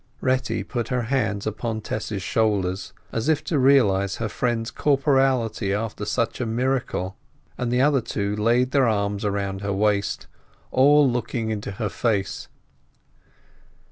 Retty 0.19 0.63
put 0.63 0.87
her 0.87 1.03
hands 1.03 1.45
upon 1.45 1.81
Tess's 1.81 2.23
shoulders, 2.23 2.91
as 3.11 3.29
if 3.29 3.43
to 3.43 3.59
realize 3.59 4.15
her 4.15 4.29
friend's 4.29 4.71
corporeality 4.71 5.75
after 5.75 6.05
such 6.05 6.41
a 6.41 6.45
miracle, 6.47 7.17
and 7.55 7.71
the 7.71 7.81
other 7.83 8.01
two 8.01 8.35
laid 8.35 8.71
their 8.71 8.87
arms 8.87 9.23
round 9.23 9.61
her 9.61 9.71
waist, 9.73 10.25
all 10.71 11.07
looking 11.07 11.51
into 11.51 11.73
her 11.73 11.89
face. 11.89 12.47